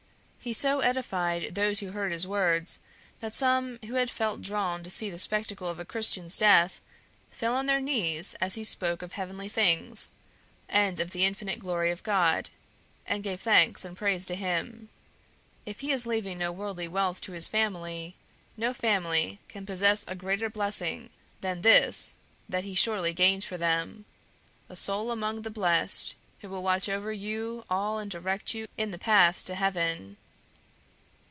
[0.43, 2.79] He so edified those who heard his words
[3.19, 6.81] that some who had felt drawn to see the spectacle of a Christian's death
[7.29, 10.09] fell on their knees as he spoke of heavenly things,
[10.67, 12.49] and of the infinite glory of God,
[13.05, 14.89] and gave thanks and praise to Him.
[15.67, 18.15] If he is leaving no worldly wealth to his family,
[18.57, 21.11] no family can possess a greater blessing
[21.41, 22.15] than this
[22.49, 24.05] that he surely gained for them,
[24.69, 28.89] a soul among the blessed, who will watch over you all and direct you in
[28.89, 30.17] the path to heaven."